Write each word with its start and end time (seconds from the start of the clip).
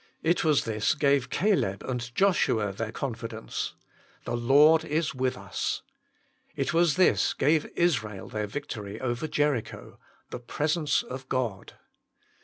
"It 0.31 0.43
was 0.43 0.63
this 0.65 0.95
gave 0.95 1.29
Caleb 1.29 1.83
and 1.83 2.15
Joshua 2.15 2.71
their 2.73 2.91
confidence: 2.91 3.75
The 4.25 4.35
Lord 4.35 4.83
is 4.83 5.13
with 5.13 5.37
us. 5.37 5.83
It 6.55 6.73
was 6.73 6.95
this 6.95 7.35
gave 7.35 7.69
Israel 7.75 8.27
their 8.27 8.47
vic 8.47 8.67
tory 8.67 8.99
over 8.99 9.27
Jericho: 9.27 9.99
the 10.31 10.39
presence 10.39 11.03
of 11.03 11.29
God. 11.29 11.73